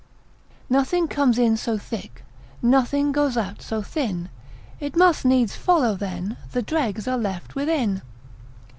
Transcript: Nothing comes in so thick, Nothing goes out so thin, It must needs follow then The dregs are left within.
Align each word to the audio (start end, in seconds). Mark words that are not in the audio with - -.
Nothing 0.67 1.07
comes 1.07 1.37
in 1.37 1.55
so 1.55 1.77
thick, 1.77 2.23
Nothing 2.59 3.11
goes 3.11 3.37
out 3.37 3.61
so 3.61 3.83
thin, 3.83 4.29
It 4.79 4.95
must 4.95 5.25
needs 5.25 5.55
follow 5.55 5.93
then 5.93 6.37
The 6.53 6.63
dregs 6.63 7.07
are 7.07 7.19
left 7.19 7.53
within. 7.53 8.01